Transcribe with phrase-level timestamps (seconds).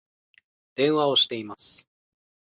[0.73, 1.87] 電話をしています